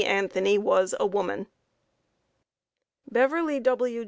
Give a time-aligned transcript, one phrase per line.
[0.05, 1.45] Anthony was a woman.
[3.11, 3.99] BEVERLY W.